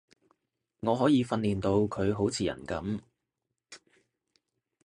[0.79, 3.01] 我可以訓練到佢好似人噉